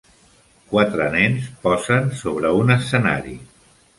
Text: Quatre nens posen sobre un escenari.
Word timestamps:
Quatre 0.71 1.09
nens 1.15 1.51
posen 1.67 2.09
sobre 2.21 2.53
un 2.63 2.77
escenari. 2.79 3.37